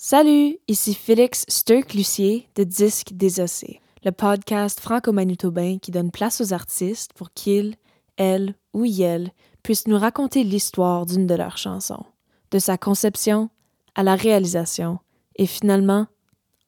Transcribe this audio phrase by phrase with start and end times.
[0.00, 7.12] Salut, ici Félix Sturck-Lucier de Disque Désossé, le podcast franco-manitobain qui donne place aux artistes
[7.14, 7.74] pour qu'ils,
[8.16, 9.32] elles ou ils
[9.64, 12.04] puissent nous raconter l'histoire d'une de leurs chansons,
[12.52, 13.50] de sa conception
[13.96, 15.00] à la réalisation
[15.34, 16.06] et finalement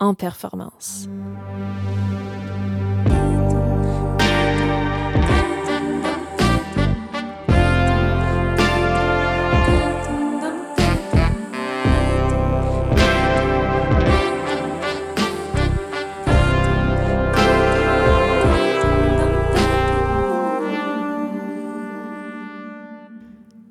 [0.01, 1.07] en performance.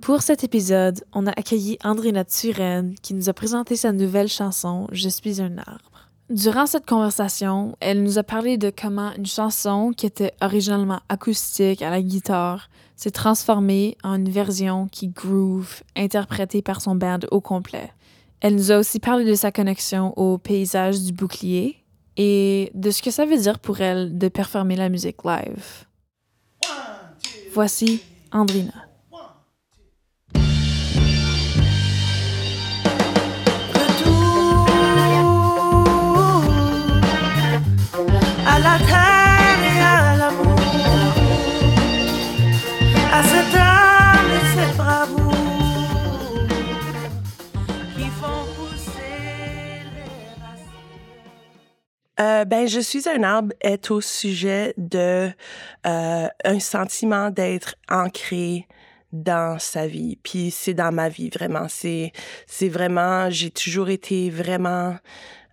[0.10, 4.88] Pour cet épisode, on a accueilli Andrina Turenne qui nous a présenté sa nouvelle chanson
[4.92, 6.10] Je suis un arbre.
[6.32, 11.84] Durant cette conversation, elle nous a parlé de comment une chanson qui était originalement acoustique
[11.84, 17.40] à la guitare s'est transformée en une version qui groove, interprétée par son band au
[17.40, 17.92] complet.
[18.42, 21.86] Elle nous a aussi parlé de sa connexion au paysage du bouclier
[22.18, 25.86] et de ce que ça veut dire pour elle de performer la musique live.
[27.54, 28.89] Voici Andrina.
[52.20, 55.30] Euh, ben, je suis un arbre est au sujet de
[55.88, 58.68] euh, un sentiment d'être ancré
[59.14, 60.18] dans sa vie.
[60.22, 61.68] Puis c'est dans ma vie vraiment.
[61.70, 62.12] C'est
[62.70, 63.30] vraiment.
[63.30, 64.98] J'ai toujours été vraiment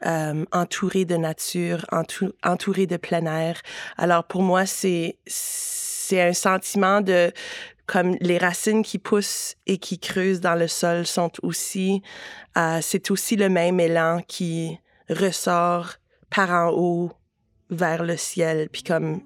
[0.05, 3.61] euh, entourée de nature, entou entourée de plein air.
[3.97, 7.33] Alors pour moi c'est c'est un sentiment de
[7.87, 12.03] comme les racines qui poussent et qui creusent dans le sol sont aussi,
[12.59, 15.95] euh, c'est aussi le même élan qui ressort
[16.29, 17.13] par en haut
[17.71, 19.21] vers le ciel, puis comme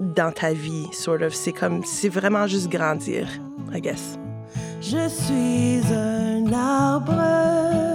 [0.00, 1.34] dans ta vie, sort of.
[1.34, 3.28] C'est comme, c'est vraiment juste grandir,
[3.74, 4.16] I guess.
[4.80, 7.87] Je suis un arbre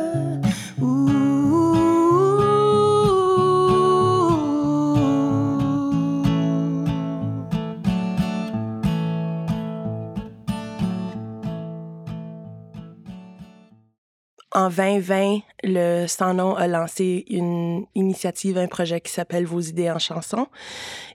[14.74, 20.00] 2020, le Sans Nom a lancé une initiative, un projet qui s'appelle Vos idées en
[20.00, 20.48] chanson.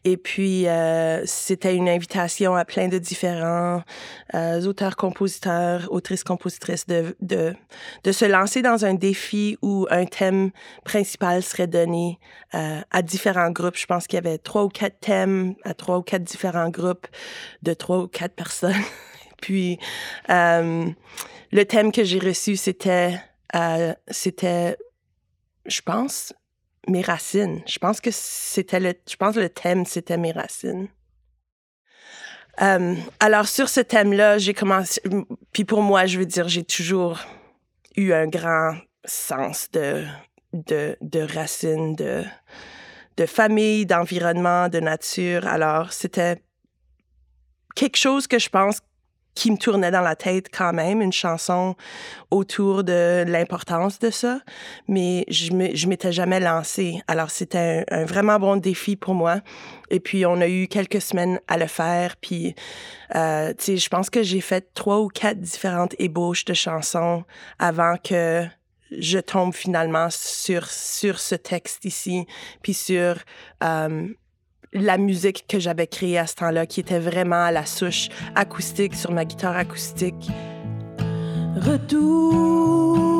[0.05, 3.83] Et puis, euh, c'était une invitation à plein de différents
[4.35, 7.55] euh, auteurs, compositeurs, autrices, compositrices de, de,
[8.05, 10.51] de se lancer dans un défi où un thème
[10.85, 12.19] principal serait donné
[12.55, 13.77] euh, à différents groupes.
[13.77, 17.07] Je pense qu'il y avait trois ou quatre thèmes à trois ou quatre différents groupes
[17.63, 18.73] de trois ou quatre personnes.
[19.41, 19.79] puis,
[20.31, 20.87] euh,
[21.51, 23.19] le thème que j'ai reçu, c'était
[23.55, 24.77] euh, c'était,
[25.67, 26.33] je pense,
[26.87, 27.63] mes racines.
[27.67, 30.89] Je pense que c'était le, je pense le thème, c'était mes racines.
[32.61, 35.01] Euh, alors sur ce thème-là, j'ai commencé.
[35.53, 37.21] Puis pour moi, je veux dire, j'ai toujours
[37.97, 40.05] eu un grand sens de
[40.53, 42.25] de, de racines, de
[43.17, 45.47] de famille, d'environnement, de nature.
[45.47, 46.43] Alors c'était
[47.75, 48.81] quelque chose que je pense
[49.39, 51.77] qui me tournait dans la tête quand même, une chanson
[52.33, 54.41] autour de l'importance de ça,
[54.89, 57.01] mais je m'étais jamais lancée.
[57.07, 59.41] Alors, c'était un, vraiment bon défi pour moi.
[59.91, 62.17] Et puis, on a eu quelques semaines à le faire.
[62.17, 62.57] Puis,
[63.15, 67.23] euh, tu sais, je pense que j'ai fait trois ou quatre différentes ébauches de chansons
[67.61, 68.45] avant que
[68.91, 72.27] je tombe finalement sur, sur ce texte ici,
[72.61, 73.19] puis sur
[73.63, 74.09] euh,
[74.73, 78.95] la musique que j'avais créée à ce temps-là, qui était vraiment à la souche acoustique
[78.95, 80.31] sur ma guitare acoustique.
[81.57, 83.19] Retour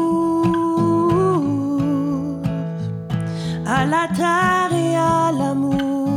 [3.67, 6.11] à la terre et à l'amour,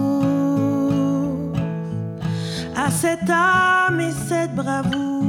[2.76, 5.22] à cette âme et cette bravoure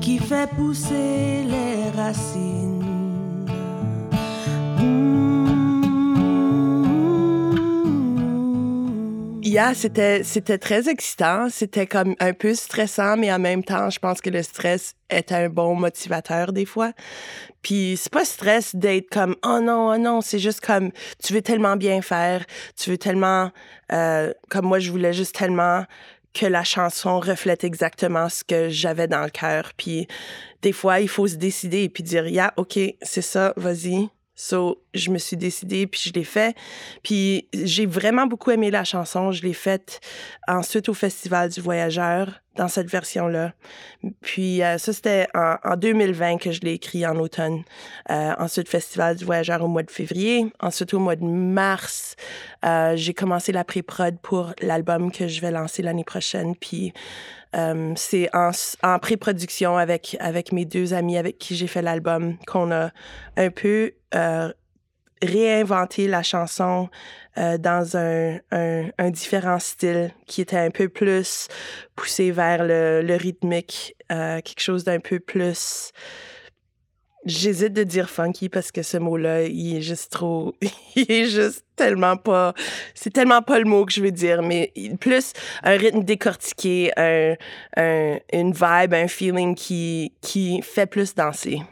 [0.00, 2.62] qui fait pousser les racines.
[9.74, 11.48] C'était, c'était très excitant.
[11.50, 15.32] C'était comme un peu stressant, mais en même temps, je pense que le stress est
[15.32, 16.92] un bon motivateur des fois.
[17.62, 20.90] Puis c'est pas stress d'être comme oh non, oh non, c'est juste comme
[21.22, 22.44] tu veux tellement bien faire,
[22.76, 23.50] tu veux tellement
[23.92, 25.84] euh, comme moi je voulais juste tellement
[26.34, 29.72] que la chanson reflète exactement ce que j'avais dans le cœur.
[29.76, 30.06] Puis
[30.62, 34.82] des fois, il faut se décider et puis dire, yeah, OK, c'est ça, vas-y, So,
[34.94, 36.56] je me suis décidée, puis je l'ai fait.
[37.02, 39.30] Puis j'ai vraiment beaucoup aimé la chanson.
[39.30, 40.00] Je l'ai faite
[40.48, 43.52] ensuite au Festival du Voyageur, dans cette version-là.
[44.20, 47.62] Puis euh, ça, c'était en, en, 2020 que je l'ai écrit en automne.
[48.10, 50.52] Euh, ensuite, Festival du Voyageur au mois de février.
[50.60, 52.16] Ensuite, au mois de mars,
[52.64, 56.54] euh, j'ai commencé la pré-prod pour l'album que je vais lancer l'année prochaine.
[56.56, 56.92] Puis
[57.54, 62.72] euh, c'est en, pré-production avec, avec mes deux amis avec qui j'ai fait l'album qu'on
[62.72, 62.90] a
[63.36, 64.52] un peu euh,
[65.20, 66.88] réinventé la chanson
[67.38, 71.48] euh, dans un, un, différent style qui était un peu plus
[71.94, 75.92] poussé vers le, rythmique, quelque chose d'un peu plus
[77.24, 80.54] J'hésite de dire funky parce que ce mot-là, il est juste trop.
[80.96, 82.52] il est juste tellement pas.
[82.94, 85.32] C'est tellement pas le mot que je veux dire, mais plus
[85.62, 87.34] un rythme décortiqué, un,
[87.76, 91.62] un, une vibe, un feeling qui, qui fait plus danser.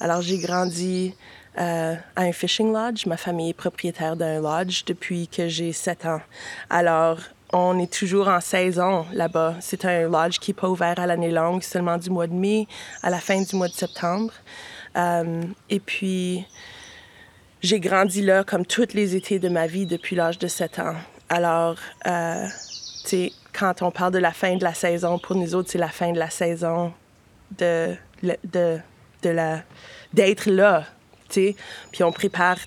[0.00, 1.14] Alors, j'ai grandi
[1.58, 3.06] euh, à un fishing lodge.
[3.06, 6.20] Ma famille est propriétaire d'un lodge depuis que j'ai 7 ans.
[6.70, 7.18] Alors,
[7.52, 9.56] on est toujours en saison là-bas.
[9.60, 12.66] C'est un lodge qui n'est pas ouvert à l'année longue, seulement du mois de mai
[13.02, 14.32] à la fin du mois de septembre.
[14.96, 16.46] Euh, et puis,
[17.60, 20.96] j'ai grandi là comme tous les étés de ma vie depuis l'âge de 7 ans.
[21.28, 21.76] Alors,
[22.06, 22.46] euh,
[23.02, 25.78] tu sais, quand on parle de la fin de la saison, pour nous autres, c'est
[25.78, 26.92] la fin de la saison
[27.58, 27.94] de,
[28.44, 28.78] de,
[29.22, 29.62] de la
[30.12, 30.84] d'être là,
[31.28, 32.58] Puis on prépare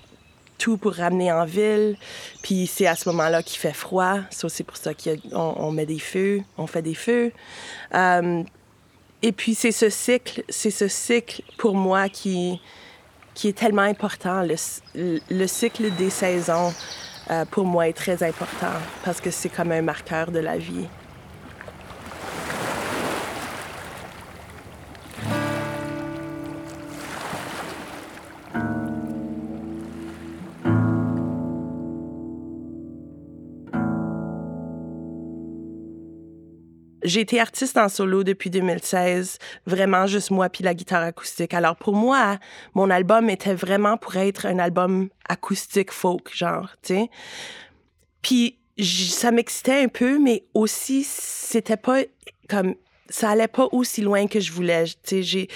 [0.58, 1.96] tout pour ramener en ville.
[2.42, 4.18] Puis c'est à ce moment-là qu'il fait froid.
[4.30, 7.32] So, c'est pour ça qu'on on met des feux, on fait des feux.
[7.92, 8.44] Um,
[9.22, 12.60] et puis c'est ce cycle, c'est ce cycle pour moi qui,
[13.34, 14.42] qui est tellement important.
[14.42, 16.72] Le, le cycle des saisons,
[17.30, 18.72] euh, pour moi, est très important
[19.04, 20.86] parce que c'est comme un marqueur de la vie.
[37.12, 39.36] J'ai été artiste en solo depuis 2016,
[39.66, 41.52] vraiment juste moi puis la guitare acoustique.
[41.52, 42.38] Alors pour moi,
[42.72, 47.10] mon album était vraiment pour être un album acoustique folk, genre, tu sais.
[48.22, 52.00] Puis ça m'excitait un peu, mais aussi c'était pas
[52.48, 52.76] comme
[53.08, 54.84] ça allait pas aussi loin que je voulais.
[55.02, 55.48] Tu j'ai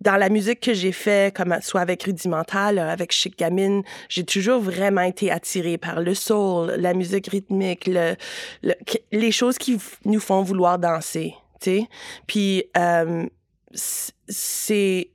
[0.00, 4.60] dans la musique que j'ai fait, comme soit avec Rudimental, avec Chic Gamine, j'ai toujours
[4.60, 8.14] vraiment été attirée par le soul, la musique rythmique, le,
[8.62, 8.74] le
[9.12, 11.88] les choses qui nous font vouloir danser, tu sais.
[12.26, 13.26] Puis euh,
[13.72, 15.08] c'est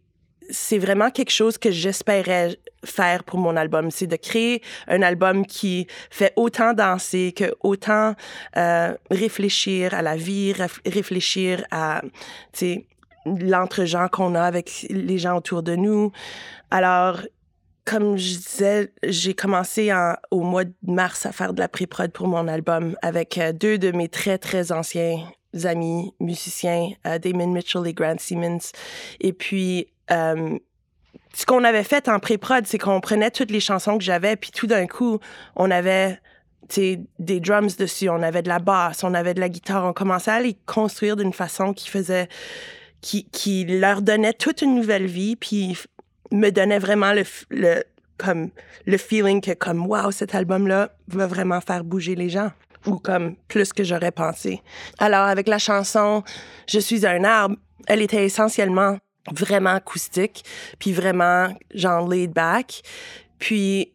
[0.49, 5.45] c'est vraiment quelque chose que j'espérais faire pour mon album, c'est de créer un album
[5.45, 8.15] qui fait autant danser que autant
[8.57, 10.53] euh, réfléchir à la vie,
[10.85, 12.01] réfléchir à,
[13.25, 16.11] l'entre-gens qu'on a avec les gens autour de nous.
[16.71, 17.19] Alors,
[17.85, 22.11] comme je disais, j'ai commencé en, au mois de mars à faire de la pré-prod
[22.11, 25.17] pour mon album avec euh, deux de mes très, très anciens
[25.63, 28.71] amis musiciens, euh, Damon Mitchell et Grant Simmons.
[29.19, 30.57] Et puis, euh,
[31.33, 34.51] ce qu'on avait fait en pré-prod, c'est qu'on prenait toutes les chansons que j'avais, puis
[34.51, 35.19] tout d'un coup,
[35.55, 36.19] on avait
[36.77, 39.85] des drums dessus, on avait de la basse, on avait de la guitare.
[39.85, 42.27] On commençait à les construire d'une façon qui faisait
[43.01, 45.77] qui, qui leur donnait toute une nouvelle vie, puis
[46.31, 47.83] me donnait vraiment le, le,
[48.17, 48.49] comme,
[48.85, 52.51] le feeling que comme, wow, cet album-là va vraiment faire bouger les gens
[52.85, 54.61] ou comme plus que j'aurais pensé.
[54.99, 56.23] Alors, avec la chanson
[56.67, 57.55] Je suis un arbre,
[57.87, 58.97] elle était essentiellement
[59.33, 60.43] vraiment acoustique,
[60.79, 62.81] puis vraiment genre laid back.
[63.37, 63.93] Puis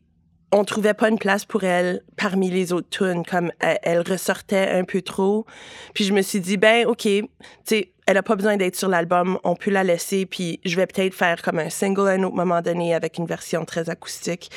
[0.52, 4.70] on trouvait pas une place pour elle parmi les autres tunes, comme elle, elle, ressortait
[4.70, 5.46] un peu trop.
[5.94, 7.28] Puis je me suis dit, ben ok, tu
[7.64, 10.86] sais, elle a pas besoin d'être sur l'album, on peut la laisser, puis je vais
[10.86, 14.50] peut-être faire comme un single à un autre moment donné avec une version très acoustique.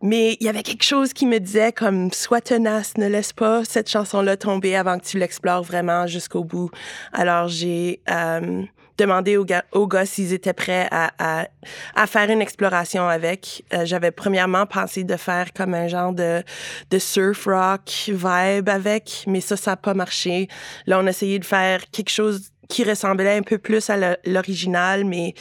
[0.00, 3.64] Mais il y avait quelque chose qui me disait comme sois tenace, ne laisse pas
[3.64, 6.70] cette chanson-là tomber avant que tu l'explores vraiment jusqu'au bout.
[7.12, 8.62] Alors j'ai euh,
[8.98, 11.48] demandé aux gars, aux gars s'ils étaient prêts à, à,
[11.94, 13.64] à, faire une exploration avec.
[13.72, 16.42] Euh, J'avais premièrement pensé de faire comme un genre de,
[16.90, 20.48] de surf rock vibe avec, mais ça, ça n'a pas marché.
[20.86, 25.04] Là, on a essayé de faire quelque chose qui ressemblait un peu plus à l'original,
[25.04, 25.34] mais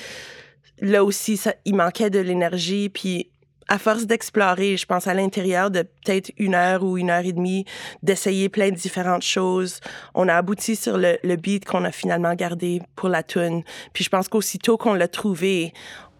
[0.80, 2.90] là aussi, ça, il manquait de l'énergie.
[2.90, 3.32] Puis
[3.68, 7.34] à force d'explorer, je pense à l'intérieur de peut-être une heure ou une heure et
[7.34, 7.66] demie,
[8.04, 9.80] d'essayer plein de différentes choses,
[10.16, 13.64] on a abouti sur le, le beat qu'on a finalement gardé pour la tune.
[13.94, 15.74] Puis je pense qu'aussitôt qu'on l'a trouvé,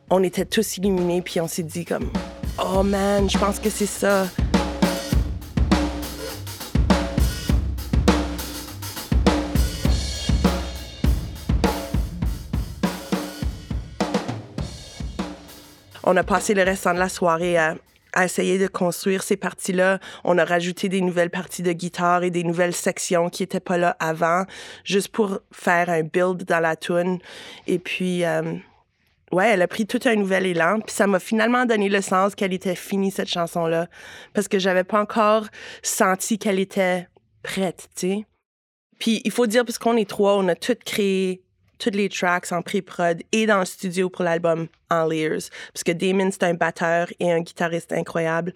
[0.10, 2.12] on était tous illuminés, puis on s'est dit comme
[2.60, 4.26] Oh man, je pense que c'est ça.
[16.10, 17.76] On a passé le restant de la soirée à,
[18.14, 20.00] à essayer de construire ces parties-là.
[20.24, 23.78] On a rajouté des nouvelles parties de guitare et des nouvelles sections qui étaient pas
[23.78, 24.46] là avant,
[24.86, 27.20] juste pour faire un build dans la tune.
[27.68, 28.54] Et puis, euh,
[29.34, 30.80] ouais, elle a pris tout un nouvel élan.
[30.80, 33.88] Puis ça m'a finalement donné le sens qu'elle était finie, cette chanson-là.
[34.34, 35.48] Parce que j'avais pas encore
[35.84, 37.10] senti qu'elle était
[37.44, 38.26] prête, tu sais.
[38.98, 41.44] Puis il faut dire, parce qu'on est trois, on a tout créé
[41.80, 45.50] toutes les tracks en pré-prod et dans le studio pour l'album en layers.
[45.74, 48.54] Parce que Damon, c'est un batteur et un guitariste incroyable.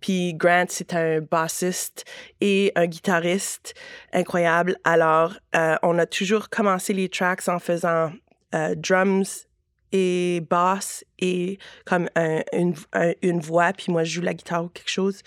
[0.00, 2.04] Puis Grant, c'est un bassiste
[2.40, 3.74] et un guitariste
[4.12, 4.76] incroyable.
[4.84, 8.12] Alors, euh, on a toujours commencé les tracks en faisant
[8.54, 9.46] euh, drums
[9.92, 12.08] et basse et comme
[12.52, 12.74] une,
[13.22, 15.20] une voix, puis moi je joue la guitare ou quelque chose.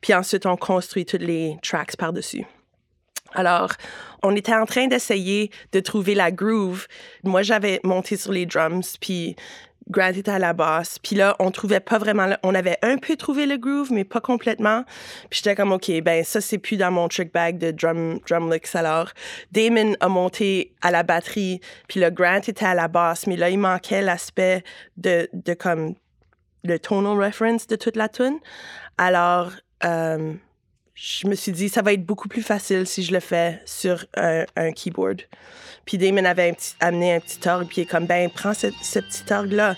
[0.00, 2.46] Puis ensuite, on construit toutes les tracks par-dessus.
[3.34, 3.72] Alors,
[4.22, 6.86] on était en train d'essayer de trouver la groove.
[7.24, 9.36] Moi, j'avais monté sur les drums, puis
[9.88, 10.98] Grant était à la basse.
[10.98, 12.28] Puis là, on trouvait pas vraiment...
[12.42, 14.84] On avait un peu trouvé le groove, mais pas complètement.
[15.30, 18.52] Puis j'étais comme, OK, ben ça, c'est plus dans mon trick bag de drum, drum
[18.52, 18.74] licks.
[18.74, 19.10] Alors,
[19.52, 23.26] Damon a monté à la batterie, puis là, Grant était à la basse.
[23.28, 24.64] Mais là, il manquait l'aspect
[24.96, 25.94] de, de comme
[26.64, 28.38] le tonal reference de toute la tune.
[28.98, 29.52] Alors...
[29.84, 30.32] Euh,
[30.96, 34.06] je me suis dit, ça va être beaucoup plus facile si je le fais sur
[34.16, 35.20] un, keyboard.
[35.84, 39.32] Puis Damon avait amené un petit orgue, puis il est comme, ben, prends ce, petit
[39.32, 39.76] orgue-là.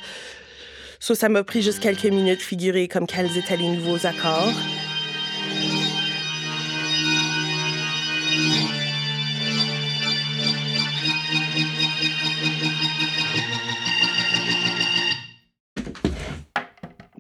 [1.00, 4.54] So, ça m'a pris juste quelques minutes figurer comme quels étaient les nouveaux accords.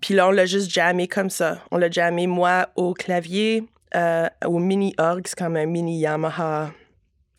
[0.00, 1.64] Puis là, on l'a juste jammé comme ça.
[1.72, 3.64] On l'a jammé, moi, au clavier,
[3.94, 6.72] euh, mini org, c'est comme un mini Yamaha.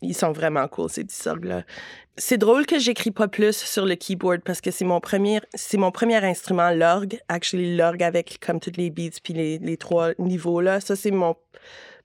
[0.02, 1.62] Ils sont vraiment cool, ces petits orgues-là.
[2.16, 5.76] C'est drôle que j'écris pas plus sur le keyboard parce que c'est mon premier, c'est
[5.76, 7.18] mon premier instrument, l'orgue.
[7.28, 10.80] Actually, l'orgue avec comme toutes les beats puis les, les trois niveaux là.
[10.80, 11.36] Ça, c'est mon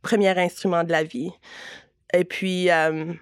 [0.02, 1.32] premier instrument de la vie.
[2.14, 3.14] Et puis, euh,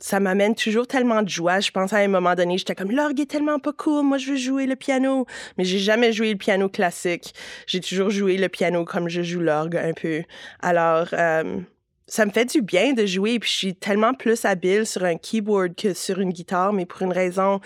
[0.00, 1.60] ça m'amène toujours tellement de joie.
[1.60, 4.32] Je pense à un moment donné, j'étais comme l'orgue est tellement pas cool, moi je
[4.32, 5.26] veux jouer le piano.
[5.56, 7.34] Mais j'ai jamais joué le piano classique.
[7.66, 10.22] J'ai toujours joué le piano comme je joue l'orgue un peu.
[10.60, 11.60] Alors, euh,
[12.06, 13.38] ça me fait du bien de jouer.
[13.38, 17.02] Puis je suis tellement plus habile sur un keyboard que sur une guitare, mais pour
[17.02, 17.60] une raison,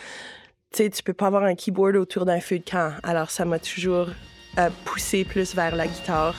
[0.73, 2.93] tu sais, tu peux pas avoir un keyboard autour d'un feu de camp.
[3.03, 4.09] Alors, ça m'a toujours
[4.59, 6.37] euh, poussé plus vers la guitare.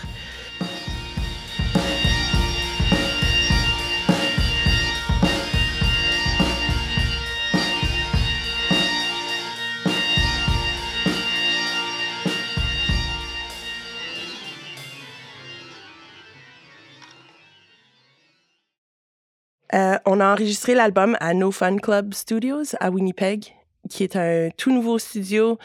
[19.73, 23.53] Euh, on a enregistré l'album à No Fun Club Studios à Winnipeg,
[23.89, 25.59] qui est un tout nouveau studio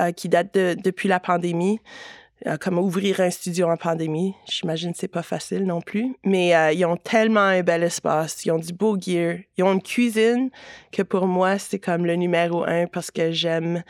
[0.00, 1.80] euh, qui date de, depuis la pandémie.
[2.46, 6.14] Euh, comme ouvrir un studio en pandémie, j'imagine c'est pas facile non plus.
[6.24, 9.82] Mais ils ont tellement un bel espace, ils ont du beau gear, ils ont une
[9.82, 10.50] cuisine
[10.92, 13.82] que pour moi c'est comme le numéro un parce que j'aime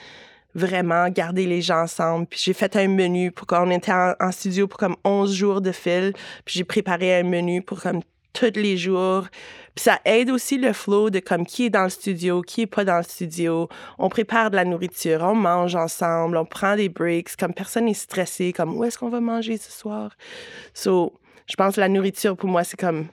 [0.55, 2.27] vraiment garder les gens ensemble.
[2.27, 5.61] Puis j'ai fait un menu pour qu'on était en, en, studio pour comme 11 jours
[5.61, 6.13] de fil.
[6.45, 8.03] Puis j'ai préparé un menu pour comme
[8.35, 9.29] tous les jours.
[9.75, 12.67] Puis ça aide aussi le flow de comme qui est dans le studio, qui est
[12.67, 13.69] pas dans le studio.
[13.99, 17.95] On prépare de la nourriture, on mange ensemble, on prend des breaks, comme personne n'est
[17.95, 20.13] stressé, comme où est-ce qu'on va manger ce soir?
[20.75, 23.09] So, je pense que la nourriture pour moi c'est comme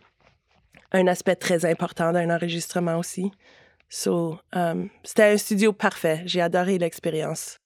[0.92, 3.32] un aspect très important d'un enregistrement aussi.
[3.90, 6.22] So, um, c'était un studio parfait.
[6.26, 7.58] J'ai adoré l'expérience.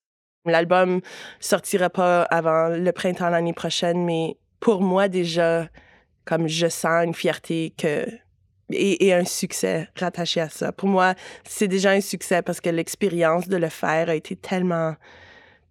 [0.45, 1.01] L'album
[1.39, 5.67] sortira pas avant le printemps l'année prochaine, mais pour moi déjà,
[6.25, 8.05] comme je sens une fierté que
[8.71, 10.71] et, un succès rattaché à ça.
[10.71, 11.13] Pour moi,
[11.47, 14.95] c'est déjà un succès parce que l'expérience de le faire a été tellement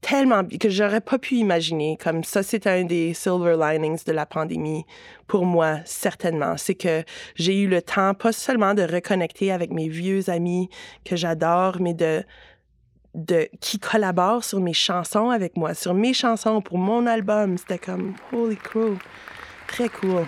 [0.00, 1.96] tellement que j'aurais pas pu imaginer.
[1.96, 4.84] Comme ça, c'est un des silver linings de la pandémie
[5.26, 6.58] pour moi, certainement.
[6.58, 7.04] C'est que
[7.37, 10.68] j'ai eu le temps, pas seulement de reconnecter avec mes vieux amis
[11.06, 12.23] que j'adore, mais de,
[13.14, 17.56] de qui collaborent sur mes chansons avec moi, sur mes chansons pour mon album.
[17.56, 18.99] C'était comme holy crow,
[19.66, 20.26] très cool.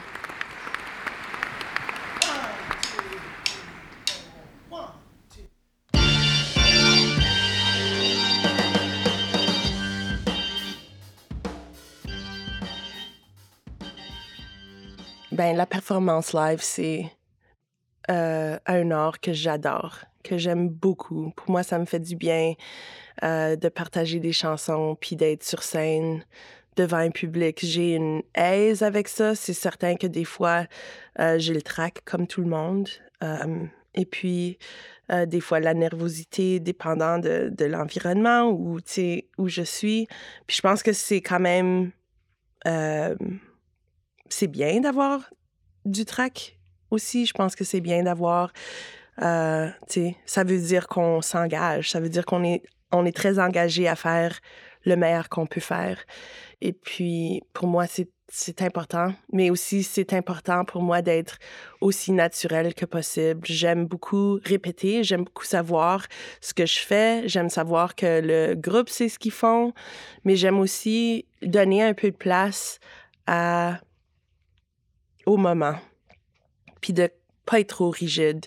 [15.37, 17.13] Ben, la performance live, c'est
[18.11, 21.31] euh, un art que j'adore, que j'aime beaucoup.
[21.37, 22.55] Pour moi, ça me fait du bien
[23.23, 26.25] euh, de partager des chansons puis d'être sur scène
[26.77, 27.59] devant un public.
[27.63, 29.35] J'ai une aise avec ça.
[29.35, 30.65] C'est certain que des fois,
[31.21, 32.89] euh, j'ai le trac comme tout le monde.
[33.23, 34.59] Euh, et puis,
[35.27, 38.79] des fois, la nervosité dépendant de, l'environnement où,
[39.39, 40.07] où je suis.
[40.47, 41.93] Puis je pense que c'est quand même...
[44.29, 45.31] c'est bien d'avoir
[45.85, 46.59] du trac
[46.91, 47.27] aussi.
[47.27, 48.53] Je pense que c'est bien d'avoir
[49.23, 49.69] euh,
[50.27, 53.97] ça veut dire qu'on s'engage, ça veut dire qu'on est, on est très engagé à
[53.97, 54.39] faire
[54.85, 55.99] le meilleur qu'on peut faire.
[56.61, 58.09] Et puis, pour moi, c'est,
[58.61, 61.39] important, mais aussi c'est important pour moi d'être
[61.81, 63.41] aussi naturel que possible.
[63.45, 66.07] J'aime beaucoup répéter, j'aime beaucoup savoir
[66.41, 69.73] ce que je fais, j'aime savoir que le groupe sait ce qu'ils font,
[70.25, 72.81] mais j'aime aussi donner un peu de place
[73.29, 73.79] à,
[75.27, 75.77] au moment,
[76.81, 77.11] puis de
[77.45, 78.47] pas être trop rigide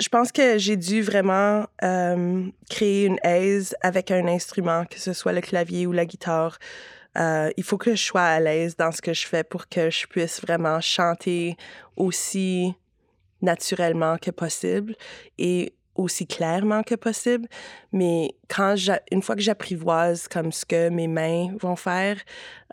[0.00, 1.66] je pense que j'ai dû vraiment
[2.70, 6.58] créer une aise avec un instrument, que ce soit le clavier ou la guitare.
[7.18, 9.90] Euh, il faut que je sois à l'aise dans ce que je fais pour que
[9.90, 11.56] je puisse vraiment chanter
[11.96, 12.72] aussi
[13.42, 14.94] naturellement que possible
[16.00, 17.48] aussi clairement que possible.
[17.92, 18.74] Mais quand
[19.10, 22.16] une fois que j'apprivoise comme ce que mes mains vont faire,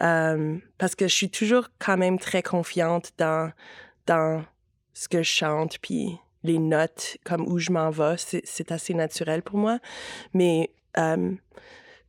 [0.02, 3.52] euh, parce que je suis toujours quand même très confiante dans,
[4.06, 4.44] dans
[4.94, 9.42] ce que je chante, puis les notes, comme où je m'en vais, c'est assez naturel
[9.42, 9.80] pour moi.
[10.34, 11.34] Mais euh,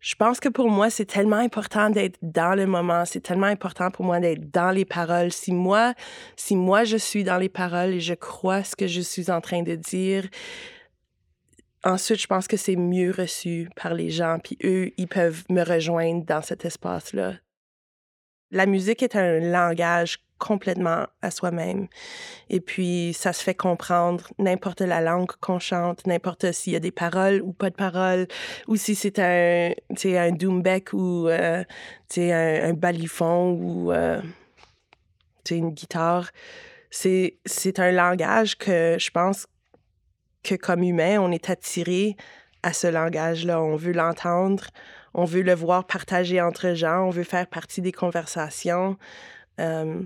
[0.00, 3.04] je pense que pour moi, c'est tellement important d'être dans le moment.
[3.04, 5.32] C'est tellement important pour moi d'être dans les paroles.
[5.32, 5.94] Si moi,
[6.36, 9.40] si moi, je suis dans les paroles et je crois ce que je suis en
[9.40, 10.24] train de dire,
[11.84, 14.38] ensuite, je pense que c'est mieux reçu par les gens.
[14.42, 17.34] Puis eux, ils peuvent me rejoindre dans cet espace-là.
[18.50, 21.88] La musique est un langage complètement à soi-même.
[22.48, 26.80] Et puis, ça se fait comprendre n'importe la langue qu'on chante, n'importe s'il y a
[26.80, 28.26] des paroles ou pas de paroles,
[28.68, 29.72] ou si c'est un,
[30.04, 31.64] un doombeck ou euh,
[32.16, 34.22] un, un balifon ou euh,
[35.50, 36.30] une guitare.
[36.90, 39.46] C'est un langage que je pense
[40.48, 42.16] que comme humain, on est attiré
[42.62, 43.60] à ce langage-là.
[43.60, 44.64] On veut l'entendre,
[45.14, 48.96] on veut le voir partager entre gens, on veut faire partie des conversations.
[49.60, 50.02] Euh,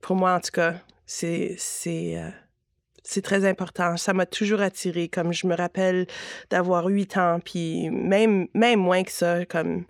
[0.00, 0.74] pour moi, en tout cas,
[1.06, 2.30] c'est euh,
[3.02, 3.96] c'est très important.
[3.96, 5.08] Ça m'a toujours attiré.
[5.08, 6.06] Comme je me rappelle
[6.50, 9.84] d'avoir huit ans, puis même, même moins que ça, comme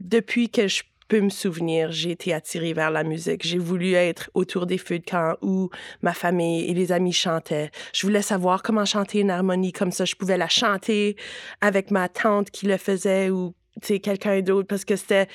[0.00, 3.46] depuis que je peux me souvenir, j'ai été attirée vers la musique.
[3.46, 5.70] J'ai voulu être autour des feux de camp où
[6.02, 7.70] ma famille et les amis chantaient.
[7.92, 10.04] Je voulais savoir comment chanter une harmonie comme ça.
[10.04, 11.16] Je pouvais la chanter
[11.60, 15.28] avec ma tante qui le faisait ou quelqu'un d'autre parce que c'était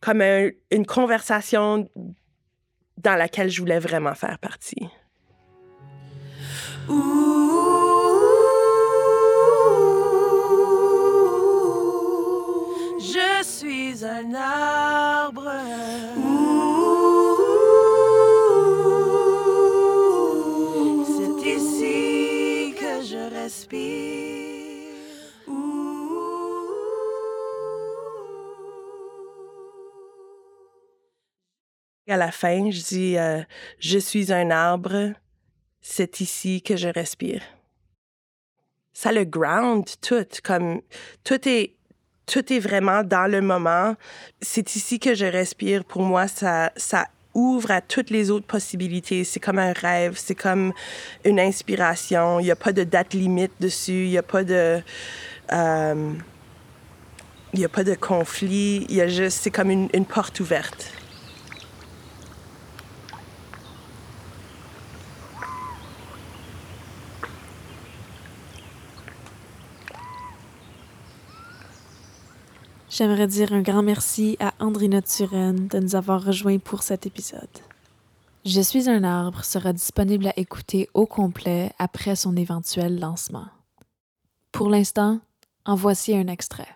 [0.00, 1.88] comme une conversation
[2.98, 4.88] dans laquelle je voulais vraiment faire partie.
[13.38, 15.52] Je suis un arbre.
[21.06, 24.58] C'est ici que je respire.
[32.08, 33.42] À la fin, je dis euh,
[33.78, 35.12] Je suis un arbre,
[35.80, 37.42] c'est ici que je respire.
[38.92, 40.80] Ça le ground tout, comme
[41.22, 41.77] tout est
[42.28, 43.96] tout est vraiment dans le moment.
[44.40, 45.84] C'est ici que je respire.
[45.84, 49.24] Pour moi, ça, ça ouvre à toutes les autres possibilités.
[49.24, 50.72] C'est comme un rêve, c'est comme
[51.24, 52.38] une inspiration.
[52.38, 54.80] Il n'y a pas de date limite dessus, il n'y a pas de...
[55.52, 56.12] Euh,
[57.54, 60.97] il a pas de conflit, il y a juste, c'est comme une porte ouverte.
[72.98, 77.46] J'aimerais dire un grand merci à Andrina Turenne de nous avoir rejoints pour cet épisode.
[78.44, 83.46] Je suis un arbre sera disponible à écouter au complet après son éventuel lancement.
[84.50, 85.20] Pour l'instant,
[85.64, 86.66] en voici un extrait.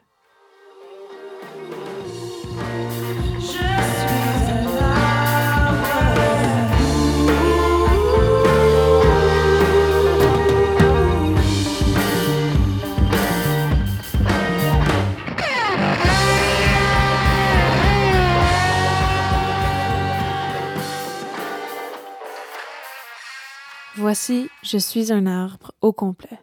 [24.13, 26.39] Voici Je suis un arbre au complet.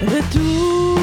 [0.00, 0.96] Retour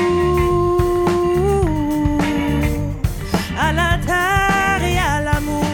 [3.60, 5.65] à la terre et à l'amour,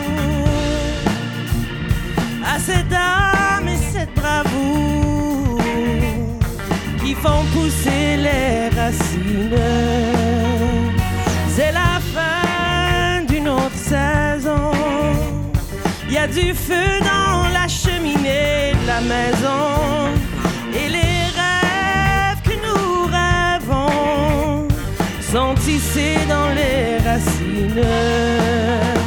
[2.45, 5.57] à cette âme et cette bravoure
[7.01, 10.02] qui font pousser les racines.
[16.27, 20.09] Du feu dans la cheminée de la maison.
[20.73, 24.67] Et les rêves que nous rêvons
[25.19, 29.02] sont tissés dans les racines.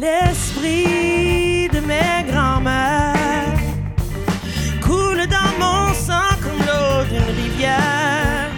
[0.00, 3.58] L'esprit de mes grands-mères
[4.80, 8.48] coule dans mon sang comme l'eau d'une rivière,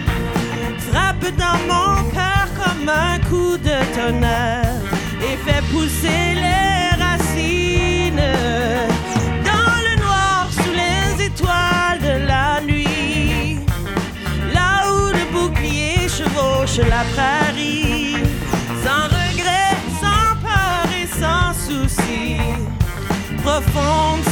[0.91, 4.81] frappe dans mon cœur comme un coup de tonnerre
[5.19, 6.70] et fait pousser les
[23.73, 24.30] phone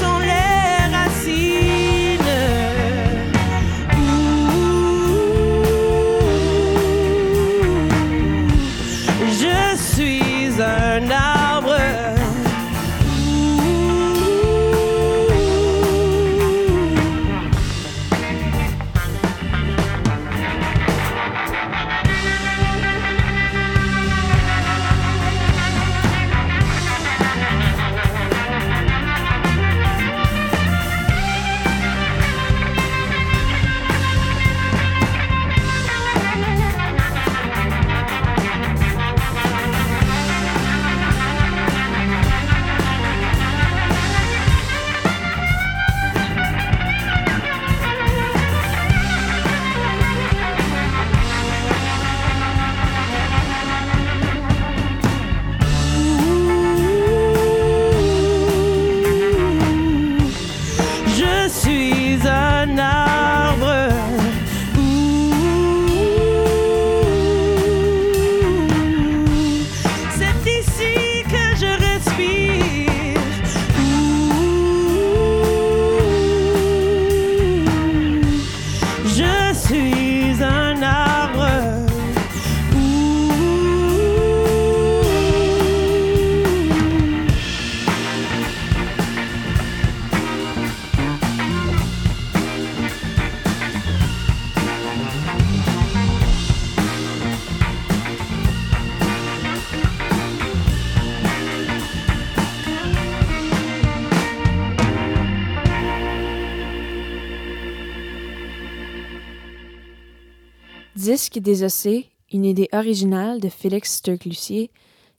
[110.99, 114.69] Disque désossé, une idée originale de Félix Sturck-Lucier,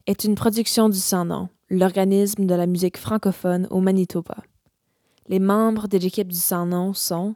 [0.07, 4.37] est une production du Sans-Nom, l'organisme de la musique francophone au Manitoba.
[5.29, 7.35] Les membres de l'équipe du Sans-Nom sont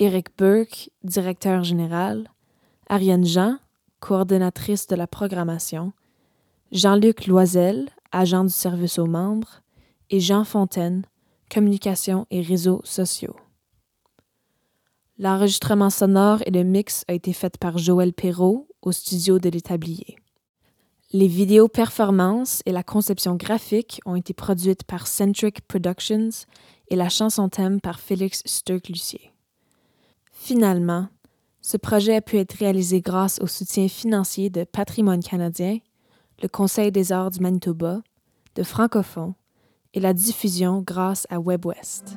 [0.00, 2.32] Éric Burke, directeur général,
[2.88, 3.58] Ariane Jean,
[4.00, 5.92] coordonnatrice de la programmation,
[6.72, 9.62] Jean-Luc Loisel, agent du service aux membres,
[10.10, 11.04] et Jean Fontaine,
[11.48, 13.36] communication et réseaux sociaux.
[15.22, 20.16] L'enregistrement sonore et le mix a été fait par Joël Perrault au studio de l'Établier.
[21.12, 26.30] Les vidéos performances et la conception graphique ont été produites par Centric Productions
[26.88, 29.32] et la chanson thème par Félix Sturck-Lucier.
[30.32, 31.06] Finalement,
[31.60, 35.78] ce projet a pu être réalisé grâce au soutien financier de Patrimoine canadien,
[36.42, 38.02] le Conseil des arts du Manitoba,
[38.56, 39.34] de Francophone
[39.94, 42.16] et la diffusion grâce à WebWest.